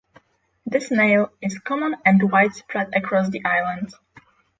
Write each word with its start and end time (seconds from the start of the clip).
The 0.65 0.81
snail 0.81 1.29
is 1.43 1.59
common 1.59 1.93
and 2.03 2.31
widespread 2.31 2.95
across 2.95 3.29
the 3.29 3.45
island. 3.45 3.93